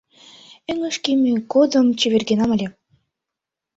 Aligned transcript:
Эҥыж 0.71 0.95
кӱмӧ 1.03 1.31
годым 1.53 1.87
чевергенам 1.99 2.49
ыле 2.55 2.67